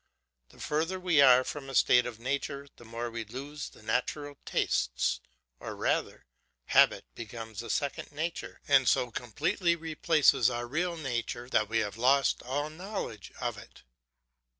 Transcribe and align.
The 0.49 0.59
further 0.59 0.99
we 0.99 1.21
are 1.21 1.43
from 1.43 1.69
a 1.69 1.75
state 1.75 2.07
of 2.07 2.19
nature, 2.19 2.67
the 2.77 2.83
more 2.85 3.11
we 3.11 3.23
lose 3.23 3.69
our 3.75 3.83
natural 3.83 4.35
tastes; 4.45 5.19
or 5.59 5.75
rather, 5.75 6.25
habit 6.69 7.05
becomes 7.13 7.61
a 7.61 7.69
second 7.69 8.11
nature, 8.11 8.61
and 8.67 8.87
so 8.87 9.11
completely 9.11 9.75
replaces 9.75 10.49
our 10.49 10.65
real 10.67 10.97
nature, 10.97 11.47
that 11.49 11.69
we 11.69 11.77
have 11.85 11.97
lost 11.97 12.41
all 12.41 12.71
knowledge 12.71 13.31
of 13.39 13.59
it. 13.59 13.83